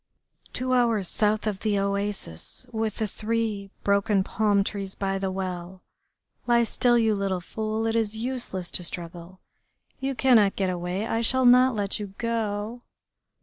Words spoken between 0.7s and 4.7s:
hours south of the oasis with the three broken palm